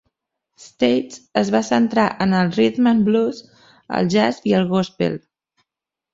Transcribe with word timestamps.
States 0.61 1.19
es 1.41 1.51
va 1.55 1.61
centrar 1.67 2.05
en 2.25 2.33
el 2.39 2.49
"rhythm 2.57 2.89
and 2.93 3.07
blues", 3.11 3.43
el 4.01 4.11
jazz 4.17 4.43
i 4.53 4.57
el 4.63 4.69
gòspel. 4.75 5.21